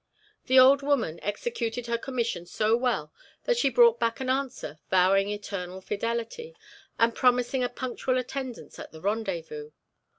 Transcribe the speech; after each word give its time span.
The 0.47 0.57
old 0.57 0.81
woman 0.81 1.19
executed 1.21 1.85
her 1.85 1.95
commission 1.99 2.47
so 2.47 2.75
well 2.75 3.13
that 3.43 3.55
she 3.55 3.69
brought 3.69 3.99
back 3.99 4.19
an 4.19 4.31
answer 4.31 4.79
vowing 4.89 5.29
eternal 5.29 5.79
fidelity, 5.79 6.55
and 6.97 7.13
promising 7.13 7.63
a 7.63 7.69
punctual 7.69 8.17
attendance 8.17 8.79
at 8.79 8.91
the 8.91 8.99
rendezvous. 8.99 9.69